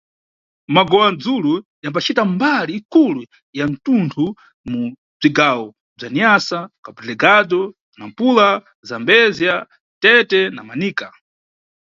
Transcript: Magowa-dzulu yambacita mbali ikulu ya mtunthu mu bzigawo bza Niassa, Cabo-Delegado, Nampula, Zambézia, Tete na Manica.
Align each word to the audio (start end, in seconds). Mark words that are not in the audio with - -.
Magowa-dzulu 0.73 1.53
yambacita 1.83 2.21
mbali 2.31 2.71
ikulu 2.79 3.21
ya 3.57 3.65
mtunthu 3.71 4.25
mu 4.69 4.81
bzigawo 5.19 5.67
bza 5.97 6.07
Niassa, 6.13 6.59
Cabo-Delegado, 6.83 7.61
Nampula, 7.97 8.49
Zambézia, 8.89 9.55
Tete 10.01 10.41
na 10.55 10.61
Manica. 10.69 11.07